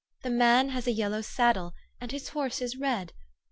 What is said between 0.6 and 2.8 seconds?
has a yellow saddle, and his horse is